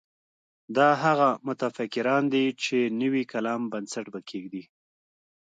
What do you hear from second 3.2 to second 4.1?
کلام بنسټ